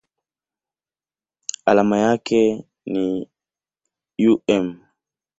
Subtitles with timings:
[1.65, 2.41] Alama yake
[2.91, 3.03] ni
[4.45, 4.67] µm.